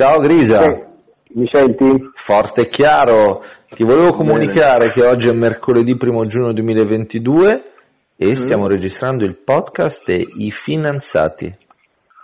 [0.00, 0.56] Ciao Grisa.
[0.56, 1.38] Sì.
[1.38, 2.10] Mi senti?
[2.14, 3.42] Forte e chiaro.
[3.68, 4.92] Ti volevo comunicare Bene.
[4.94, 7.64] che oggi è mercoledì 1 giugno 2022
[8.16, 8.32] e mm.
[8.32, 11.54] stiamo registrando il podcast dei finanziati.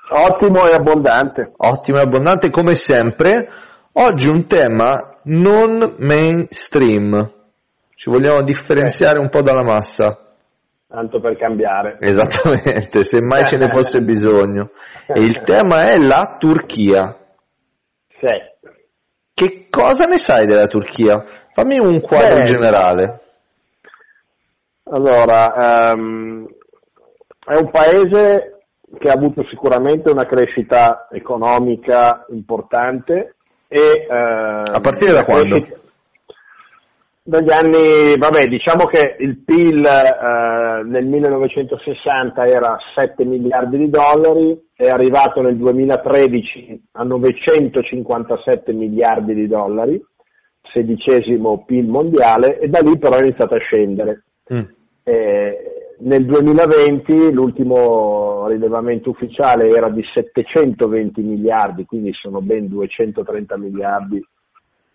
[0.09, 1.53] Ottimo e abbondante.
[1.55, 3.47] Ottimo e abbondante come sempre.
[3.93, 7.31] Oggi un tema non mainstream.
[7.95, 10.19] Ci vogliamo differenziare un po' dalla massa.
[10.89, 11.99] Tanto per cambiare.
[12.01, 14.71] Esattamente, se mai ce ne fosse bisogno.
[15.09, 17.19] E il tema è la Turchia.
[18.21, 18.71] Sì.
[19.33, 21.25] Che cosa ne sai della Turchia?
[21.53, 23.21] Fammi un quadro Beh, generale.
[24.85, 26.47] Allora, um,
[27.45, 28.61] è un paese
[28.99, 33.35] che ha avuto sicuramente una crescita economica importante
[33.69, 34.07] e...
[34.09, 35.57] Uh, a partire da quando?
[35.57, 35.85] Crescita
[37.27, 44.57] dagli anni, vabbè, diciamo che il PIL eh, nel 1960 era 7 miliardi di dollari,
[44.77, 49.99] è arrivato nel 2013 a 957 miliardi di dollari,
[50.73, 54.25] sedicesimo PIL mondiale, e da lì però è iniziato a scendere.
[54.53, 54.63] Mm.
[55.03, 55.59] Eh,
[56.01, 64.23] nel 2020 l'ultimo rilevamento ufficiale era di 720 miliardi, quindi sono ben 230 miliardi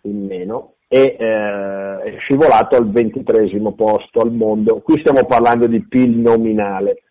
[0.02, 4.80] in meno e eh, è scivolato al ventitresimo posto al mondo.
[4.80, 7.02] Qui stiamo parlando di PIL nominale.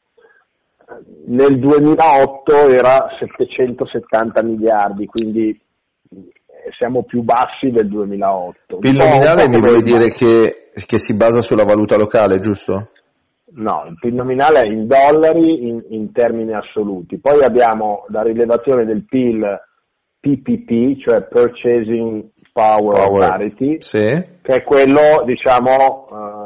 [1.28, 8.78] Nel 2008 era 770 miliardi, quindi eh, siamo più bassi del 2008.
[8.78, 12.90] PIL nominale mi vuoi dire che, che, si basa sulla valuta locale, giusto?
[13.54, 17.20] No, il PIL nominale è in dollari in, in termini assoluti.
[17.20, 19.44] Poi abbiamo la rilevazione del PIL
[20.20, 23.30] PPP, cioè Purchasing Power, Power.
[23.30, 24.24] Parity, sì.
[24.42, 26.41] che è quello, diciamo, uh,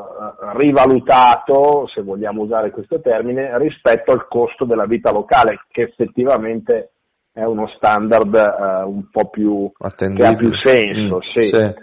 [0.55, 6.91] rivalutato, se vogliamo usare questo termine, rispetto al costo della vita locale, che effettivamente
[7.31, 11.17] è uno standard uh, un po' più, che ha più senso.
[11.17, 11.43] Mm, sì.
[11.43, 11.73] Sì.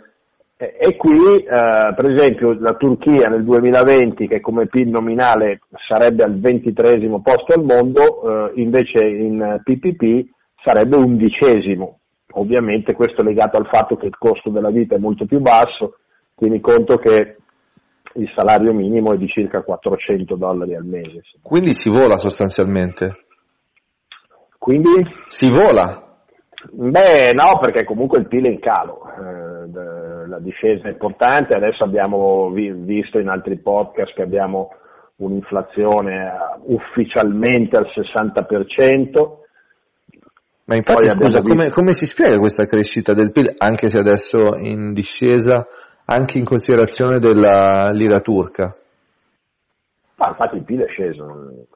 [0.57, 6.25] E, e, qui, uh, per esempio, la Turchia nel 2020, che come PIL nominale sarebbe
[6.25, 10.31] al ventitresimo posto al mondo, invece in PPP
[10.63, 11.99] sarebbe undicesimo
[12.35, 15.97] Ovviamente questo è legato al fatto che il costo della vita è molto più basso,
[16.37, 17.37] tieni conto che
[18.15, 21.23] il salario minimo è di circa 400 dollari al mese.
[21.43, 23.25] Quindi si vola sostanzialmente?
[24.59, 24.91] Quindi?
[25.29, 26.13] Si vola?
[26.71, 31.83] Beh, no, perché comunque il PIL è in calo, eh, la discesa è importante, adesso
[31.83, 34.71] abbiamo visto in altri podcast che abbiamo
[35.17, 36.33] un'inflazione
[36.67, 39.41] ufficialmente al 60%,
[40.65, 44.93] ma infatti, scusa, come, come, si spiega questa crescita del PIL, anche se adesso in
[44.93, 45.67] discesa,
[46.07, 48.73] anche in considerazione della lira turca?
[50.17, 51.67] Ma infatti il PIL è sceso.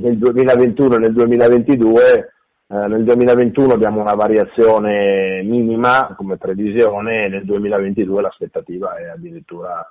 [0.00, 2.32] nel 2021 e nel 2022,
[2.68, 9.90] eh, nel 2021 abbiamo una variazione minima come previsione e nel 2022 l'aspettativa è addirittura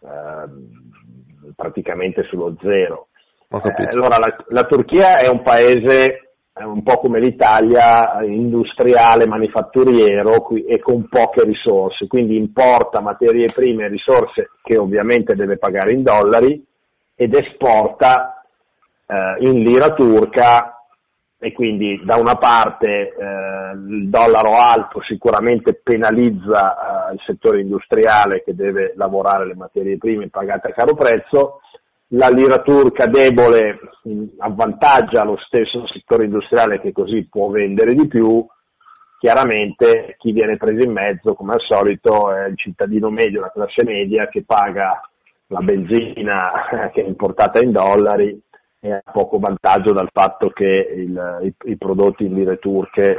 [0.00, 3.08] eh, praticamente sullo zero.
[3.48, 6.25] Eh, allora la, la Turchia è un paese
[6.64, 13.88] un po' come l'Italia, industriale, manifatturiero e con poche risorse, quindi importa materie prime e
[13.88, 16.64] risorse che ovviamente deve pagare in dollari
[17.14, 18.42] ed esporta
[19.06, 20.76] eh, in lira turca
[21.38, 28.42] e quindi da una parte eh, il dollaro alto sicuramente penalizza eh, il settore industriale
[28.42, 31.60] che deve lavorare le materie prime pagate a caro prezzo,
[32.10, 33.78] la lira turca debole
[34.38, 38.46] avvantaggia lo stesso settore industriale che così può vendere di più,
[39.18, 43.84] chiaramente chi viene preso in mezzo, come al solito, è il cittadino medio, la classe
[43.84, 45.00] media che paga
[45.48, 48.40] la benzina che è importata in dollari
[48.80, 53.18] e ha poco vantaggio dal fatto che il, i, i, prodotti in lire turche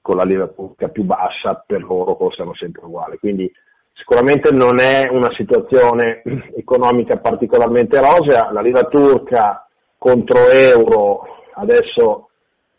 [0.00, 3.18] con la lira turca più bassa per loro costano sempre uguali.
[3.18, 3.50] Quindi
[3.98, 6.22] Sicuramente non è una situazione
[6.54, 9.66] economica particolarmente rosea, la lira turca
[9.98, 11.22] contro euro
[11.54, 12.28] adesso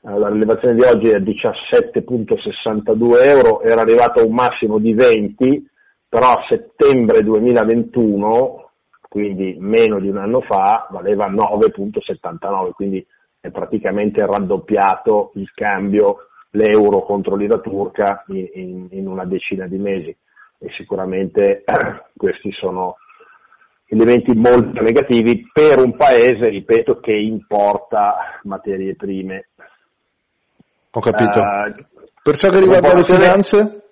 [0.02, 5.70] eh, la rilevazione di oggi è 17.62 euro, era arrivata a un massimo di 20,
[6.08, 8.70] però a settembre 2021,
[9.10, 13.06] quindi meno di un anno fa, valeva 9.79, quindi
[13.42, 19.78] è praticamente raddoppiato il cambio l'euro contro l'ira turca in, in, in una decina di
[19.78, 20.16] mesi
[20.60, 21.64] e sicuramente
[22.16, 22.98] questi sono
[23.86, 29.48] elementi molto negativi per un paese, ripeto, che importa materie prime.
[30.92, 31.40] Ho capito.
[31.40, 31.86] Uh,
[32.22, 33.84] per ciò che riguarda le finanze?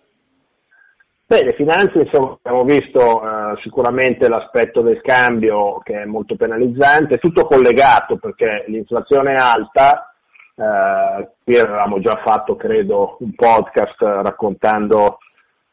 [1.25, 7.17] Beh, le finanze, insomma, abbiamo visto uh, sicuramente l'aspetto del cambio che è molto penalizzante,
[7.17, 10.13] tutto collegato perché l'inflazione è alta,
[10.59, 15.19] eh, qui avevamo già fatto, credo, un podcast raccontando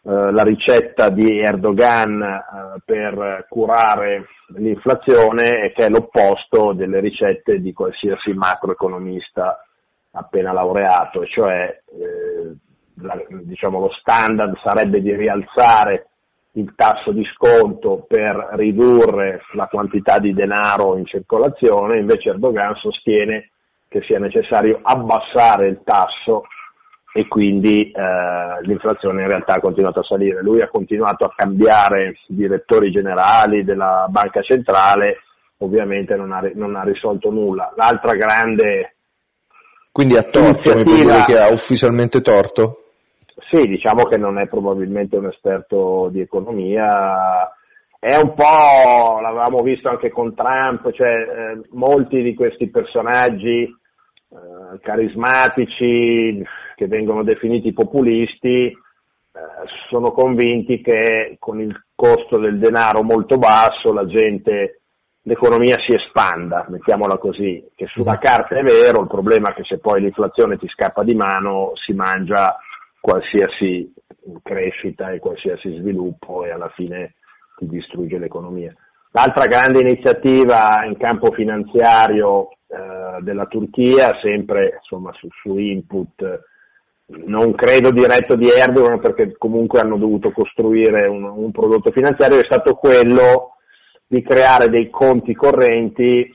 [0.06, 8.32] la ricetta di Erdogan eh, per curare l'inflazione che è l'opposto delle ricette di qualsiasi
[8.34, 9.64] macroeconomista
[10.12, 12.54] appena laureato, cioè eh,
[13.00, 16.08] la, diciamo, lo standard sarebbe di rialzare
[16.52, 23.50] il tasso di sconto per ridurre la quantità di denaro in circolazione, invece Erdogan sostiene
[23.88, 26.44] che sia necessario abbassare il tasso
[27.16, 30.42] e quindi eh, l'inflazione in realtà ha continuato a salire.
[30.42, 35.18] Lui ha continuato a cambiare direttori generali della banca centrale,
[35.58, 37.72] ovviamente non ha, non ha risolto nulla.
[37.76, 38.96] L'altra grande...
[39.92, 42.80] Quindi ha torto, mi puoi dire che ha ufficialmente torto?
[43.48, 47.48] Sì, diciamo che non è probabilmente un esperto di economia,
[48.00, 53.72] è un po', l'avevamo visto anche con Trump, cioè eh, molti di questi personaggi
[54.34, 56.44] eh, carismatici
[56.74, 58.76] che vengono definiti populisti eh,
[59.88, 64.80] sono convinti che con il costo del denaro molto basso la gente,
[65.22, 69.78] l'economia si espanda, mettiamola così, che sulla carta è vero, il problema è che se
[69.78, 72.56] poi l'inflazione ti scappa di mano si mangia
[73.00, 73.92] qualsiasi
[74.42, 77.14] crescita e qualsiasi sviluppo e alla fine
[77.56, 78.74] ti distrugge l'economia.
[79.12, 86.42] L'altra grande iniziativa in campo finanziario eh, della Turchia, sempre insomma, su, su, input,
[87.26, 92.44] non credo diretto di Erdogan perché comunque hanno dovuto costruire un, un prodotto finanziario, è
[92.44, 93.56] stato quello
[94.06, 96.32] di creare dei conti correnti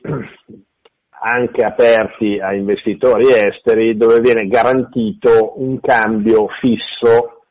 [1.22, 7.42] anche aperti a investitori esteri dove viene garantito un cambio fisso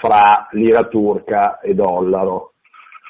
[0.00, 2.54] fra lira turca e dollaro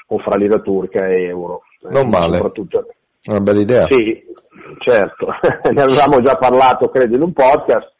[0.08, 1.62] o fra lira turca e euro.
[1.90, 2.34] Non male.
[2.34, 2.86] Soprattutto...
[3.24, 3.86] Una bella idea.
[3.86, 4.24] Sì,
[4.78, 5.26] certo,
[5.70, 7.90] ne avevamo già parlato credo in un podcast.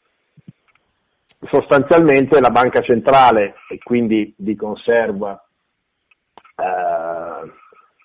[1.49, 5.41] Sostanzialmente la banca centrale e quindi di conserva
[6.55, 7.51] eh,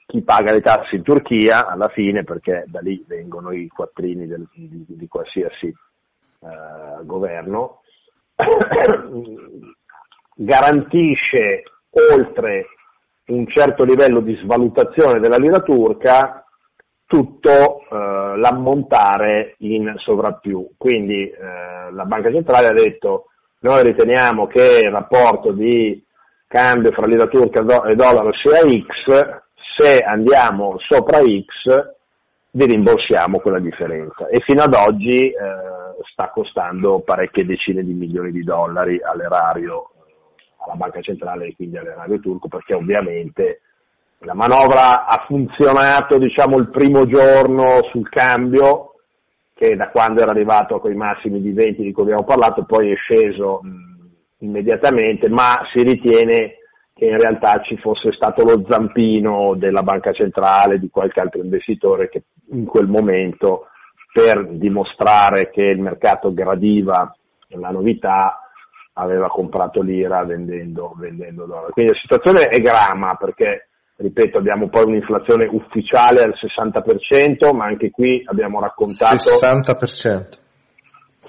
[0.06, 4.46] chi paga le tasse in Turchia alla fine, perché da lì vengono i quattrini del,
[4.52, 7.82] di, di, qualsiasi eh, governo,
[10.34, 11.62] garantisce
[12.10, 12.66] oltre
[13.26, 16.47] un certo livello di svalutazione della lira turca
[17.08, 20.72] tutto eh, l'ammontare in sovrappiù.
[20.76, 26.00] Quindi eh, la Banca Centrale ha detto noi riteniamo che il rapporto di
[26.46, 29.42] cambio fra lira turca e dollaro sia X,
[29.76, 31.96] se andiamo sopra X
[32.50, 35.34] vi rimborsiamo quella differenza e fino ad oggi eh,
[36.10, 40.12] sta costando parecchie decine di milioni di dollari all'erario, eh,
[40.64, 43.60] alla banca centrale e quindi all'erario turco perché ovviamente
[44.20, 48.94] la manovra ha funzionato diciamo il primo giorno sul cambio
[49.54, 52.90] che da quando era arrivato a quei massimi di 20 di cui abbiamo parlato poi
[52.90, 53.60] è sceso
[54.38, 56.58] immediatamente ma si ritiene
[56.98, 62.08] che in realtà ci fosse stato lo zampino della banca centrale, di qualche altro investitore
[62.08, 63.68] che in quel momento,
[64.12, 67.14] per dimostrare che il mercato gradiva
[67.50, 68.40] la novità,
[68.94, 71.70] aveva comprato l'ira vendendo, vendendo dollari.
[71.70, 73.67] Quindi la situazione è grama perché,
[73.98, 79.14] ripeto, abbiamo poi un'inflazione ufficiale al 60%, ma anche qui abbiamo raccontato...
[79.14, 80.46] 60%.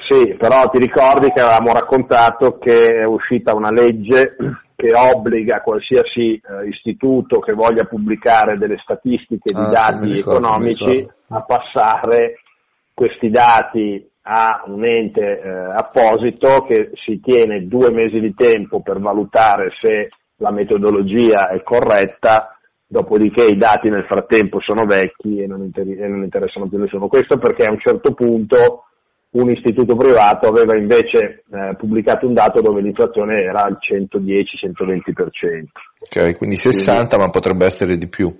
[0.07, 4.35] Sì, però ti ricordi che avevamo raccontato che è uscita una legge
[4.75, 11.07] che obbliga qualsiasi eh, istituto che voglia pubblicare delle statistiche di ah, dati ricordo, economici
[11.27, 12.39] a passare
[12.93, 18.99] questi dati a un ente eh, apposito che si tiene due mesi di tempo per
[18.99, 22.58] valutare se la metodologia è corretta,
[22.91, 27.08] dopodiché i dati nel frattempo sono vecchi e non, inter- e non interessano più nessuno.
[27.08, 28.86] Questo perché a un certo punto
[29.31, 35.65] un istituto privato aveva invece eh, pubblicato un dato dove l'inflazione era al 110-120%.
[36.00, 38.36] Ok, quindi 60 quindi, ma potrebbe essere di più.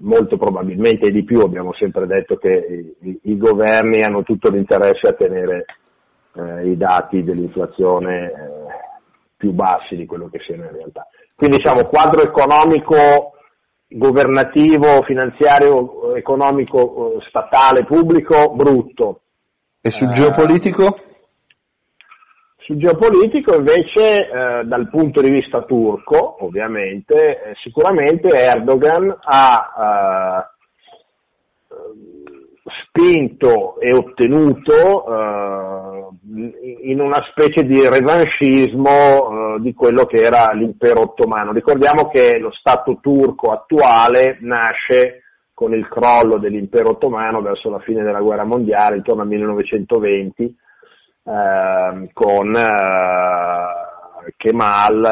[0.00, 5.14] Molto probabilmente di più, abbiamo sempre detto che i, i governi hanno tutto l'interesse a
[5.14, 5.64] tenere
[6.34, 8.32] eh, i dati dell'inflazione eh,
[9.36, 11.04] più bassi di quello che siano in realtà.
[11.38, 13.34] Quindi diciamo quadro economico
[13.86, 19.20] governativo, finanziario, economico, eh, statale, pubblico, brutto
[19.80, 20.98] e sul geopolitico?
[22.56, 30.56] Sul geopolitico invece eh, dal punto di vista turco, ovviamente, eh, sicuramente Erdogan ha eh,
[32.82, 36.08] spinto e ottenuto eh,
[36.90, 41.52] in una specie di revanchismo eh, di quello che era l'impero ottomano.
[41.52, 45.22] Ricordiamo che lo Stato turco attuale nasce
[45.54, 52.10] con il crollo dell'impero ottomano verso la fine della guerra mondiale, intorno al 1920, eh,
[52.12, 52.54] con
[54.36, 55.04] Kemal,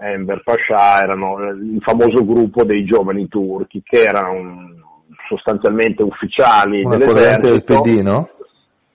[0.00, 4.84] eh, Enver Pasha, erano il famoso gruppo dei giovani turchi che erano
[5.28, 7.50] sostanzialmente ufficiali Una dell'esercito.
[7.50, 8.30] del PD, no?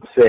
[0.09, 0.23] Sì.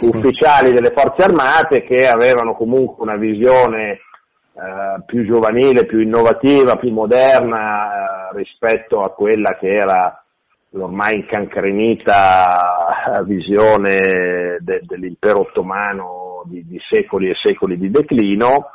[0.06, 6.92] ufficiali delle forze armate che avevano comunque una visione eh, più giovanile, più innovativa, più
[6.92, 10.22] moderna eh, rispetto a quella che era
[10.70, 18.70] l'ormai incancrenita visione de, dell'impero ottomano di, di, secoli e secoli di declino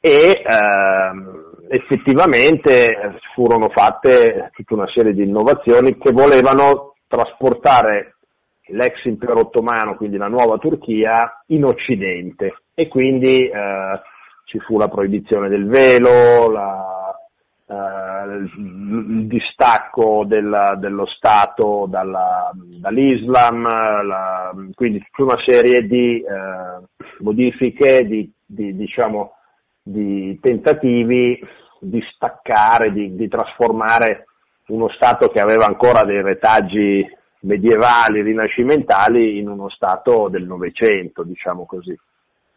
[0.00, 8.16] e ehm, effettivamente furono fatte tutta una serie di innovazioni che volevano trasportare
[8.70, 12.62] l'ex impero ottomano, quindi la nuova Turchia, in Occidente.
[12.74, 14.00] E quindi eh,
[14.44, 17.14] ci fu la proibizione del velo, la,
[17.66, 26.86] eh, il distacco della, dello Stato dalla, dall'Islam, la, quindi tutta una serie di eh,
[27.20, 29.37] modifiche, di, di, diciamo,
[29.90, 31.40] di tentativi
[31.80, 34.26] di staccare, di, di trasformare
[34.68, 37.06] uno Stato che aveva ancora dei retaggi
[37.40, 41.96] medievali, rinascimentali, in uno Stato del Novecento, diciamo così.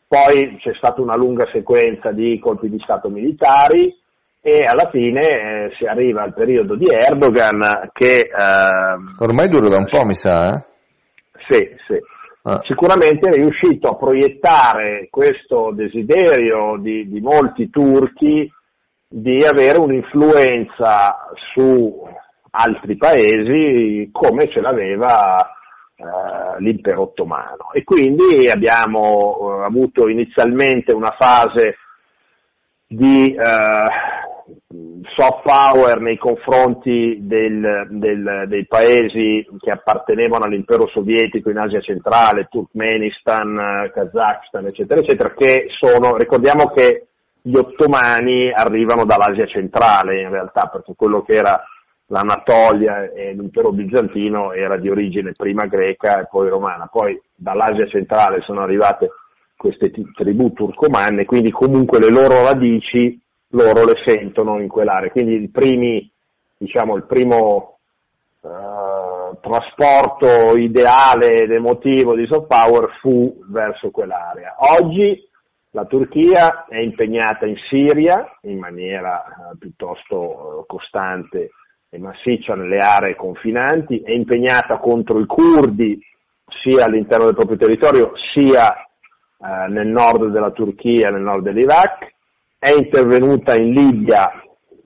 [0.08, 3.96] Poi c'è stata una lunga sequenza di colpi di Stato militari
[4.42, 8.28] e alla fine eh, si arriva al periodo di Erdogan che...
[8.28, 10.66] Eh, Ormai dura da un po', mi sa, eh?
[11.48, 11.98] Sì, sì.
[12.44, 12.60] Ah.
[12.64, 18.52] Sicuramente è riuscito a proiettare questo desiderio di, di molti turchi
[19.08, 22.08] di avere un'influenza su
[22.52, 25.38] altri paesi come ce l'aveva
[25.96, 31.78] eh, l'impero ottomano e quindi abbiamo eh, avuto inizialmente una fase
[32.88, 33.84] di eh,
[35.16, 42.48] soft power nei confronti del, del, dei paesi che appartenevano all'impero sovietico in Asia centrale,
[42.50, 47.08] Turkmenistan, Kazakhstan, eccetera, eccetera, che sono, ricordiamo che
[47.42, 51.64] gli ottomani arrivano dall'Asia centrale in realtà, perché quello che era
[52.08, 58.42] l'Anatolia e l'impero bizantino era di origine prima greca e poi romana, poi dall'Asia centrale
[58.42, 59.10] sono arrivate
[59.56, 63.20] queste tribù turcomanne, quindi comunque le loro radici
[63.52, 66.10] loro le sentono in quell'area, quindi primi,
[66.58, 67.78] diciamo, il primo
[68.42, 74.56] uh, trasporto ideale ed emotivo di soft power fu verso quell'area.
[74.78, 75.28] Oggi
[75.72, 81.52] la Turchia è impegnata in Siria in maniera uh, piuttosto uh, costante
[81.90, 86.00] e massiccia nelle aree confinanti, è impegnata contro i curdi
[86.64, 92.14] sia all'interno del proprio territorio sia eh, nel nord della Turchia, nel nord dell'Iraq,
[92.64, 94.32] è intervenuta in Libia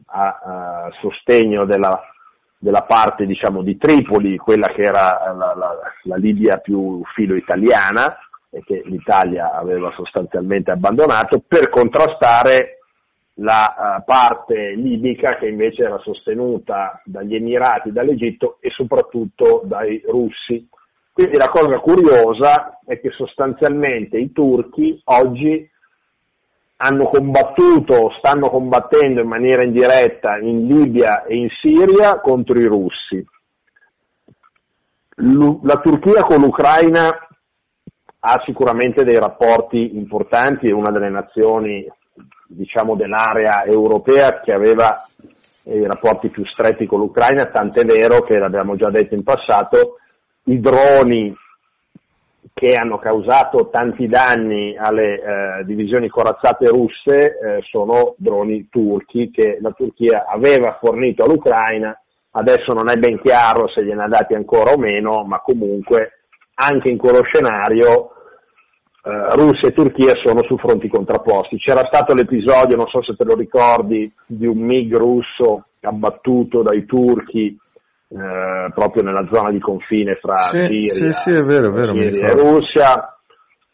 [0.05, 2.01] a, a sostegno della,
[2.57, 8.17] della parte diciamo, di Tripoli, quella che era la, la, la Libia più filo italiana
[8.49, 12.79] e che l'Italia aveva sostanzialmente abbandonato per contrastare
[13.39, 20.65] la uh, parte libica che invece era sostenuta dagli Emirati, dall'Egitto e soprattutto dai russi.
[21.11, 25.69] Quindi la cosa curiosa è che sostanzialmente i turchi oggi
[26.77, 33.25] hanno combattuto, stanno combattendo in maniera indiretta in Libia e in Siria contro i russi.
[35.17, 37.27] La Turchia con l'Ucraina
[38.27, 41.87] ha sicuramente dei rapporti importanti, è una delle nazioni
[42.47, 45.05] diciamo, dell'area europea che aveva
[45.63, 49.97] i rapporti più stretti con l'Ucraina, tant'è vero che l'abbiamo già detto in passato,
[50.45, 51.33] i droni
[52.53, 59.57] che hanno causato tanti danni alle eh, divisioni corazzate russe eh, sono droni turchi che
[59.61, 61.99] la Turchia aveva fornito all'Ucraina,
[62.31, 66.19] adesso non è ben chiaro se gliene ha dati ancora o meno, ma comunque
[66.55, 68.11] anche in quello scenario
[69.03, 71.57] eh, Russia e Turchia sono su fronti contrapposti.
[71.57, 76.85] C'era stato l'episodio, non so se te lo ricordi, di un MiG russo abbattuto dai
[76.85, 77.55] turchi
[78.07, 82.31] eh, proprio nella zona di confine fra sì, Siria, sì, sì, vero, vero, Siria e
[82.31, 83.17] Russia.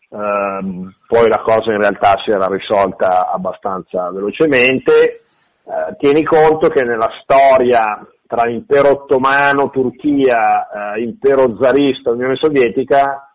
[0.10, 5.24] Eh, poi la cosa in realtà si era risolta abbastanza velocemente.
[5.64, 13.30] Eh, tieni conto che nella storia tra impero ottomano, Turchia, eh, impero zarista, Unione Sovietica,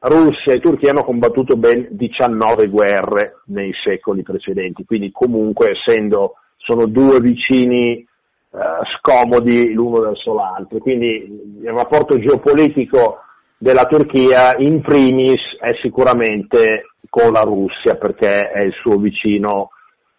[0.00, 6.86] Russia e Turchia hanno combattuto ben 19 guerre nei secoli precedenti, quindi comunque essendo sono
[6.86, 8.04] due vicini
[8.50, 13.20] scomodi l'uno verso l'altro, quindi il rapporto geopolitico
[13.56, 19.70] della Turchia in primis è sicuramente con la Russia perché è il suo vicino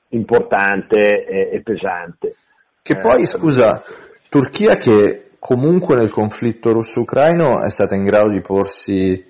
[0.09, 2.35] importante e, e pesante.
[2.81, 3.81] Che poi, eh, scusa,
[4.29, 9.25] Turchia che comunque nel conflitto russo-ucraino è stata in grado di porsi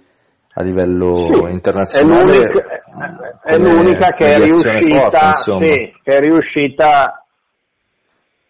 [0.53, 2.21] a livello sì, internazionale.
[2.21, 7.20] È l'unica, è l'unica che, è riuscita, forte, sì, che è riuscita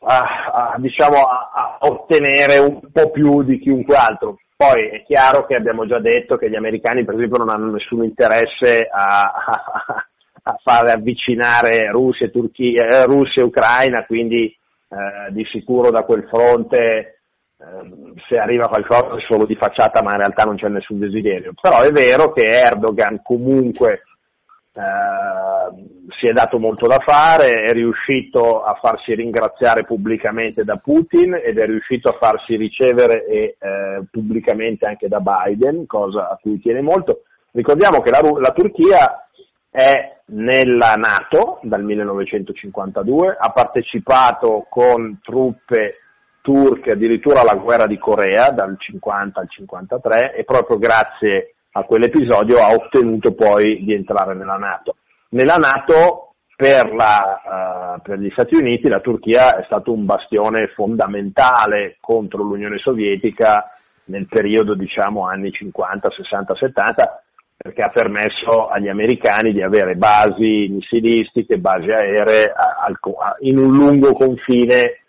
[0.01, 4.39] a, a, diciamo, a, ottenere un po' più di chiunque altro.
[4.55, 8.03] Poi è chiaro che abbiamo già detto che gli americani per esempio non hanno nessun
[8.03, 9.31] interesse a,
[10.43, 16.03] a fare avvicinare Russia e, Turchia, eh, Russia e Ucraina, quindi eh, di sicuro da
[16.03, 17.21] quel fronte
[17.61, 21.53] Ehm, se arriva qualcosa è solo di facciata ma in realtà non c'è nessun desiderio.
[21.59, 24.01] Però è vero che Erdogan comunque
[24.73, 31.33] eh, si è dato molto da fare, è riuscito a farsi ringraziare pubblicamente da Putin
[31.33, 36.59] ed è riuscito a farsi ricevere e, eh, pubblicamente anche da Biden, cosa a cui
[36.59, 37.23] tiene molto.
[37.51, 39.27] Ricordiamo che la, la Turchia
[39.69, 45.95] è nella Nato dal 1952, ha partecipato con truppe
[46.41, 52.57] turche addirittura alla guerra di Corea dal 50 al 53 e proprio grazie a quell'episodio
[52.57, 54.95] ha ottenuto poi di entrare nella Nato.
[55.29, 60.67] Nella Nato per, la, uh, per, gli Stati Uniti la Turchia è stato un bastione
[60.75, 63.71] fondamentale contro l'Unione Sovietica
[64.05, 67.23] nel periodo diciamo anni 50, 60, 70
[67.61, 72.51] perché ha permesso agli americani di avere basi missilistiche, basi aeree
[73.41, 75.01] in un lungo confine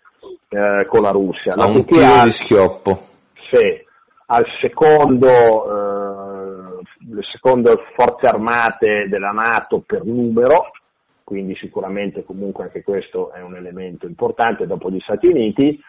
[0.49, 1.55] eh, con la Russia.
[1.55, 3.07] La un Turchia di schioppo.
[3.49, 3.83] Sì,
[4.27, 6.02] al secondo, eh,
[7.13, 10.71] le seconde forze armate della Nato per numero,
[11.23, 15.79] quindi sicuramente comunque anche questo è un elemento importante dopo gli Stati Uniti.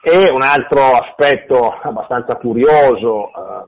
[0.00, 3.64] E un altro aspetto abbastanza curioso, eh,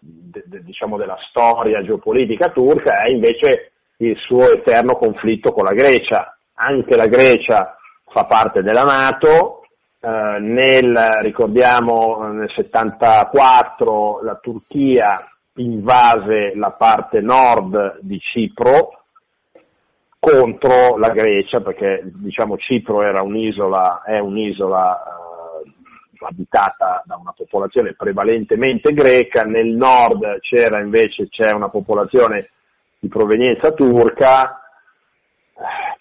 [0.00, 5.74] de, de, diciamo della storia geopolitica turca, è invece il suo eterno conflitto con la
[5.74, 6.36] Grecia.
[6.54, 9.64] Anche la Grecia fa parte della Nato,
[10.00, 19.04] eh, nel, ricordiamo nel 74 la Turchia invase la parte nord di Cipro
[20.18, 27.94] contro la Grecia perché diciamo Cipro era un'isola, è un'isola eh, abitata da una popolazione
[27.94, 32.50] prevalentemente greca, nel nord c'era invece c'è una popolazione
[32.98, 34.65] di provenienza turca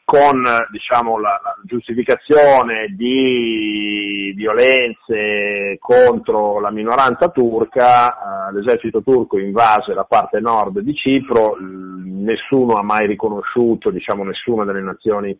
[0.03, 9.93] con diciamo, la, la, giustificazione di violenze contro la minoranza turca, eh, l'esercito turco invase
[9.93, 15.37] la parte nord di Cipro, nessuno ha mai riconosciuto, diciamo nessuna delle nazioni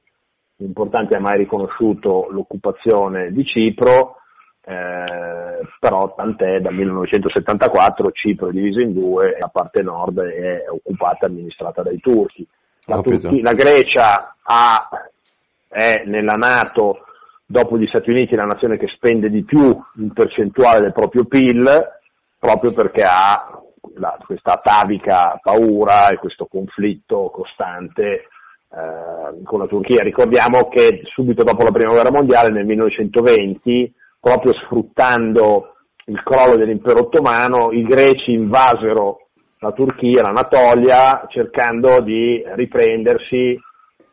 [0.57, 4.17] importanti ha mai riconosciuto l'occupazione di Cipro,
[4.63, 10.63] eh, però tant'è dal 1974 Cipro è diviso in due e la parte nord è
[10.69, 12.47] occupata e amministrata dai turchi.
[12.85, 14.89] La, Turchia, la Grecia ha,
[15.67, 17.05] è nella Nato,
[17.45, 19.61] dopo gli Stati Uniti, la nazione che spende di più
[19.97, 21.63] in percentuale del proprio PIL,
[22.39, 23.59] proprio perché ha
[23.95, 28.27] la, questa atavica paura e questo conflitto costante
[28.69, 30.03] eh, con la Turchia.
[30.03, 37.05] Ricordiamo che subito dopo la Prima Guerra Mondiale, nel 1920, proprio sfruttando il crollo dell'impero
[37.05, 39.24] ottomano, i greci invasero
[39.59, 43.59] la Turchia, l'Anatolia, cercando di riprendersi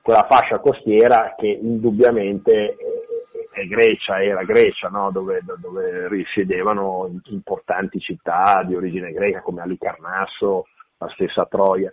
[0.00, 2.76] quella fascia costiera che indubbiamente
[3.52, 5.10] è Grecia, era Grecia, no?
[5.12, 10.66] dove, dove, risiedevano importanti città di origine greca come Alicarnasso,
[10.98, 11.92] la stessa Troia.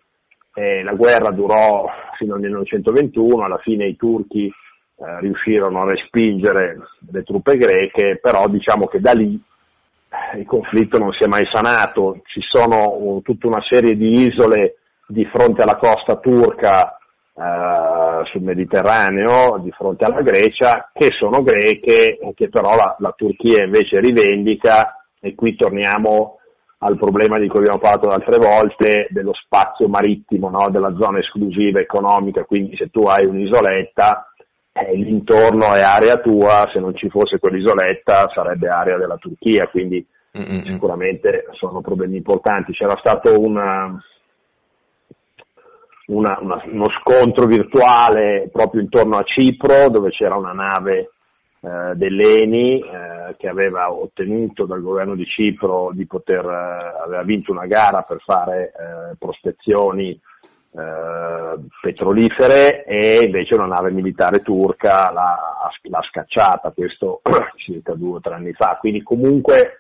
[0.54, 6.78] E la guerra durò fino al 1921, alla fine i turchi eh, riuscirono a respingere
[7.12, 9.40] le truppe greche, però diciamo che da lì
[10.36, 14.76] il conflitto non si è mai sanato, ci sono tutta una serie di isole
[15.08, 16.98] di fronte alla costa turca
[17.34, 23.14] uh, sul Mediterraneo, di fronte alla Grecia, che sono greche e che però la, la,
[23.16, 24.96] Turchia invece rivendica.
[25.20, 26.38] E qui torniamo
[26.80, 30.70] al problema di cui abbiamo parlato altre volte dello spazio marittimo, no?
[30.70, 34.32] della zona esclusiva economica, quindi se tu hai un'isoletta
[34.72, 40.06] eh, l'intorno è area tua, se non ci fosse quell'isoletta sarebbe area della Turchia, quindi
[40.38, 40.64] Mm-mm.
[40.66, 42.74] sicuramente sono problemi importanti.
[42.74, 44.00] C'era stato una,
[46.08, 51.12] una, una, uno scontro virtuale proprio intorno a Cipro dove c'era una nave
[51.62, 57.52] eh, dell'ENI eh, che aveva ottenuto dal governo di Cipro di poter, eh, aveva vinto
[57.52, 65.70] una gara per fare eh, prospezioni eh, petrolifere e invece una nave militare turca l'ha,
[65.82, 67.22] l'ha scacciata, questo
[67.58, 69.79] circa due o tre anni fa, quindi comunque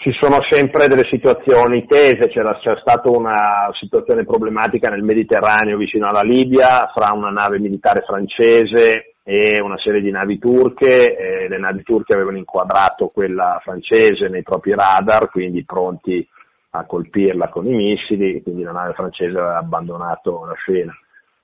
[0.00, 6.06] ci sono sempre delle situazioni tese, c'era, c'è stata una situazione problematica nel Mediterraneo vicino
[6.06, 11.58] alla Libia fra una nave militare francese e una serie di navi turche, eh, le
[11.58, 16.26] navi turche avevano inquadrato quella francese nei propri radar, quindi pronti
[16.70, 20.92] a colpirla con i missili, quindi la nave francese aveva abbandonato la scena.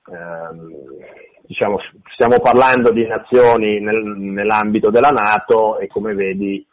[0.07, 1.77] Eh, diciamo,
[2.13, 6.65] stiamo parlando di nazioni nel, nell'ambito della Nato e come vedi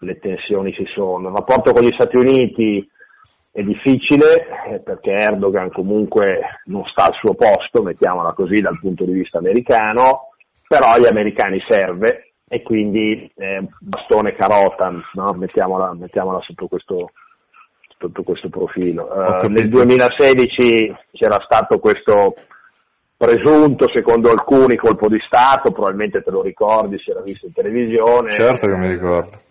[0.00, 1.28] le tensioni ci sono.
[1.28, 2.88] Il rapporto con gli Stati Uniti
[3.52, 9.04] è difficile eh, perché Erdogan comunque non sta al suo posto, mettiamola così dal punto
[9.04, 10.28] di vista americano,
[10.66, 15.32] però agli americani serve e quindi eh, bastone carota, no?
[15.34, 17.10] mettiamola, mettiamola sotto, questo,
[17.98, 19.04] sotto questo profilo.
[19.04, 22.34] Uh, nel 2016 c'era stato questo
[23.16, 28.30] presunto, secondo alcuni, colpo di Stato, probabilmente te lo ricordi, si era visto in televisione.
[28.30, 29.48] Certo che mi ricordo.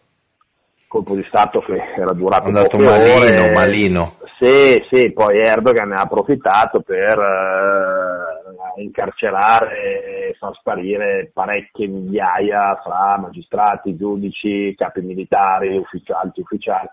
[0.90, 3.54] Colpo di Stato che era durato Andato poche malino, ore.
[3.54, 4.16] malino.
[4.40, 12.80] Sì, sì, poi Erdogan ne ha approfittato per eh, incarcerare e far sparire parecchie migliaia
[12.84, 16.88] fra magistrati, giudici, capi militari, ufficiali, alti ufficiali,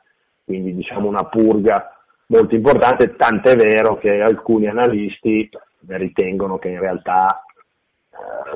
[0.44, 1.90] quindi diciamo una purga
[2.26, 5.48] molto importante, tant'è vero che alcuni analisti
[5.86, 7.45] ritengono che in realtà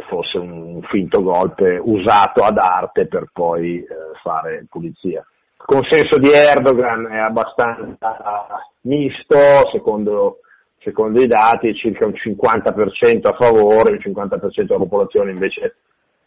[0.08, 3.86] fosse un finto golpe usato ad arte per poi eh,
[4.22, 5.20] fare pulizia.
[5.20, 8.16] Il consenso di Erdogan è abbastanza
[8.82, 10.38] misto, secondo,
[10.78, 15.76] secondo i dati, circa un 50% a favore, il 50% della popolazione invece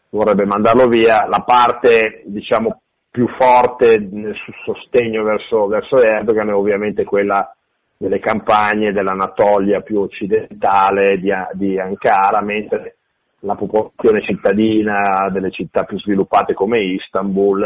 [0.09, 1.25] vorrebbe mandarlo via.
[1.27, 7.53] La parte diciamo, più forte nel sostegno verso, verso Erdogan è ovviamente quella
[7.97, 12.97] delle campagne dell'Anatolia più occidentale di, di Ankara, mentre
[13.43, 17.63] la popolazione cittadina delle città più sviluppate come Istanbul,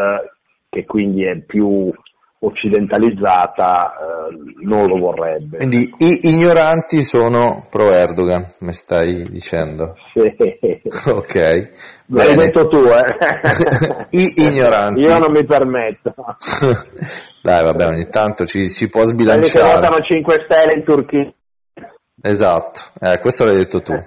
[0.70, 1.92] che quindi è più
[2.40, 5.58] occidentalizzata, eh, non lo vorrebbe.
[5.58, 9.96] Quindi i ignoranti sono pro Erdogan, mi stai dicendo?
[10.14, 10.36] Sì.
[11.10, 11.36] Ok.
[12.10, 14.08] L'hai detto tu, eh?
[14.18, 15.02] I ignoranti.
[15.02, 16.14] Io non mi permetto.
[17.42, 19.70] Dai, vabbè, ogni tanto ci si può sbilanciare.
[19.70, 21.32] Che votano 5 Stelle in Turchia.
[22.28, 23.94] Esatto, eh, questo l'hai detto tu.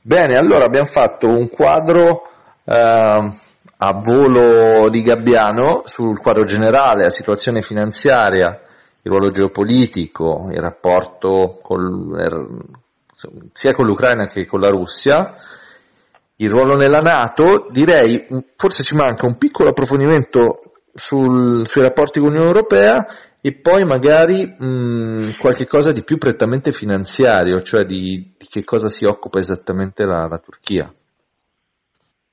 [0.00, 2.22] Bene, allora abbiamo fatto un quadro
[2.64, 3.30] eh,
[3.78, 8.58] a volo di Gabbiano sul quadro generale, la situazione finanziaria,
[9.02, 12.64] il ruolo geopolitico, il rapporto col,
[13.52, 15.34] sia con l'Ucraina che con la Russia,
[16.36, 18.26] il ruolo nella Nato, direi
[18.56, 20.62] forse ci manca un piccolo approfondimento
[20.94, 23.06] sul, sui rapporti con l'Unione Europea
[23.40, 28.88] e poi magari mh, qualche cosa di più prettamente finanziario, cioè di, di che cosa
[28.88, 30.92] si occupa esattamente la, la Turchia.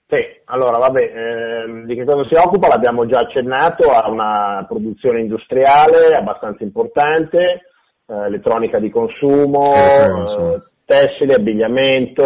[0.08, 2.68] Sì, allora vabbè, eh, di che cosa si occupa?
[2.68, 7.38] L'abbiamo già accennato, ha una produzione industriale abbastanza importante,
[8.06, 12.26] eh, elettronica di consumo, eh, tessile, abbigliamento,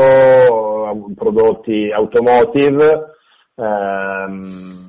[1.16, 3.16] prodotti automotive,
[3.56, 4.87] ehm,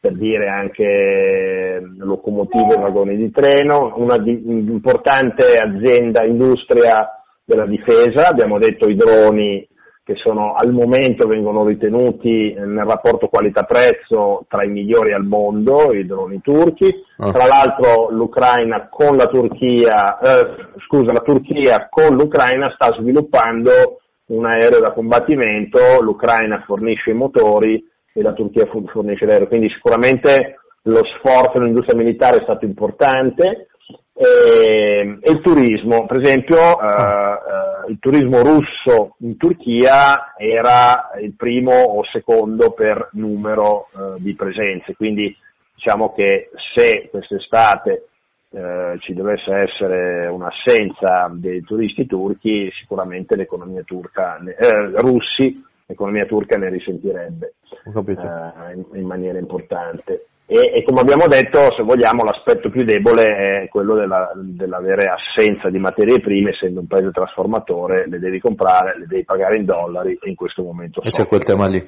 [0.00, 7.06] per dire anche locomotive e vagoni di treno, una di, importante azienda, industria
[7.44, 9.68] della difesa, abbiamo detto i droni
[10.02, 16.06] che sono al momento vengono ritenuti nel rapporto qualità-prezzo tra i migliori al mondo, i
[16.06, 16.88] droni turchi.
[17.18, 17.30] Oh.
[17.30, 24.46] Tra l'altro l'Ucraina con la Turchia, eh, scusa, la Turchia con l'Ucraina sta sviluppando un
[24.46, 31.04] aereo da combattimento, l'Ucraina fornisce i motori e la Turchia fornisce l'aereo, quindi sicuramente lo
[31.04, 33.66] sforzo nell'industria militare è stato importante.
[34.12, 41.32] E, e il turismo, per esempio eh, eh, il turismo russo in Turchia era il
[41.34, 45.34] primo o secondo per numero eh, di presenze, quindi
[45.74, 48.08] diciamo che se quest'estate
[48.50, 56.56] eh, ci dovesse essere un'assenza dei turisti turchi, sicuramente l'economia turca, eh, russi l'economia turca
[56.56, 60.26] ne risentirebbe eh, in, in, maniera importante.
[60.46, 65.68] E, e, come abbiamo detto, se vogliamo, l'aspetto più debole è quello della, dell'avere assenza
[65.68, 70.18] di materie prime, essendo un paese trasformatore, le devi comprare, le devi pagare in dollari
[70.20, 71.02] e in questo momento...
[71.02, 71.82] E c'è quel tema lì.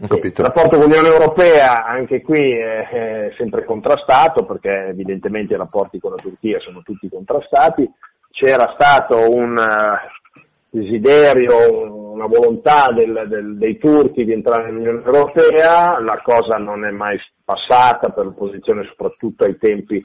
[0.00, 5.98] Il rapporto con l'Unione Europea anche qui è, è sempre contrastato perché evidentemente i rapporti
[5.98, 7.90] con la Turchia sono tutti contrastati.
[8.30, 9.56] C'era stato un,
[10.70, 16.90] desiderio, una volontà del, del, dei turchi di entrare nell'Unione Europea, la cosa non è
[16.90, 20.04] mai passata per l'opposizione soprattutto ai tempi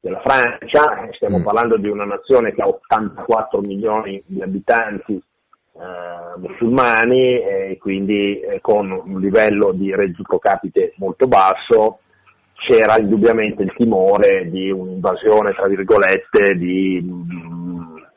[0.00, 1.42] della Francia, stiamo mm.
[1.44, 8.60] parlando di una nazione che ha 84 milioni di abitanti eh, musulmani e quindi eh,
[8.60, 12.00] con un livello di reddito capite molto basso,
[12.54, 17.00] c'era indubbiamente il timore di un'invasione, tra virgolette, di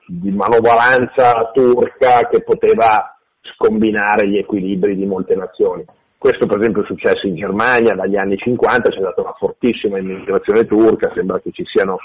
[0.08, 5.86] di manovalanza turca che poteva scombinare gli equilibri di molte nazioni.
[6.18, 10.66] Questo per esempio è successo in Germania dagli anni 50, c'è stata una fortissima immigrazione
[10.66, 11.98] turca, sembra che ci siano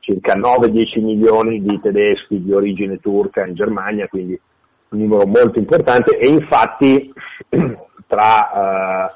[0.00, 4.40] circa 9-10 milioni di tedeschi di origine turca in Germania, quindi
[4.90, 7.12] un numero molto importante e infatti
[8.06, 9.14] tra eh,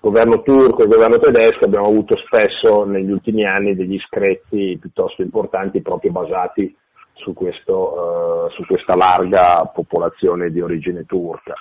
[0.00, 5.80] governo turco e governo tedesco abbiamo avuto spesso negli ultimi anni degli screzi piuttosto importanti
[5.80, 6.76] proprio basati
[7.14, 11.54] su, questo, uh, su questa larga popolazione di origine turca.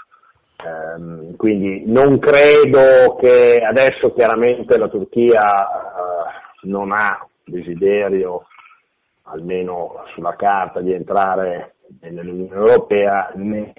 [0.64, 8.48] Um, quindi non credo che adesso chiaramente la Turchia uh, non ha desiderio,
[9.24, 13.74] almeno sulla carta, di entrare nell'Unione Europea né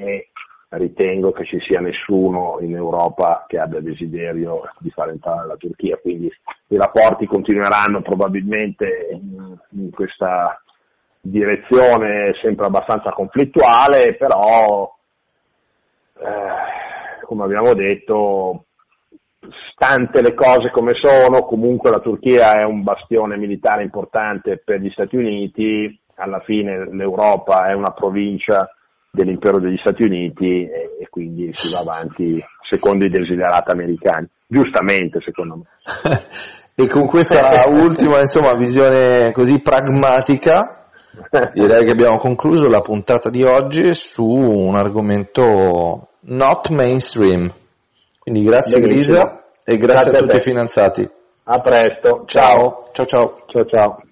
[0.76, 5.96] ritengo che ci sia nessuno in Europa che abbia desiderio di far entrare la Turchia,
[5.96, 6.30] quindi
[6.68, 10.58] i rapporti continueranno probabilmente in, in questa
[11.24, 14.94] direzione sempre abbastanza conflittuale, però
[16.18, 18.66] eh, come abbiamo detto,
[19.72, 24.90] stante le cose come sono, comunque la Turchia è un bastione militare importante per gli
[24.90, 28.68] Stati Uniti, alla fine l'Europa è una provincia
[29.10, 35.20] dell'impero degli Stati Uniti e, e, quindi si va avanti secondo i desiderati americani, giustamente
[35.22, 35.64] secondo me.
[36.76, 40.84] e con questa ultima insomma, visione così pragmatica
[41.53, 47.53] direi che abbiamo concluso la puntata di oggi su un argomento not mainstream.
[48.18, 49.18] Quindi grazie Benissimo.
[49.18, 51.11] Grisa e grazie, grazie a tutti i finanziati.
[51.44, 52.24] A presto.
[52.27, 52.88] Ciao.
[52.92, 53.42] Ciao ciao.
[53.46, 54.03] Ciao ciao.